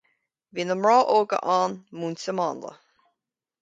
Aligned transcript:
Bhí 0.53 0.63
na 0.69 0.77
mná 0.79 0.95
óga 1.17 1.39
ann 1.57 1.79
múinte 1.97 2.31
mánla 2.37 2.73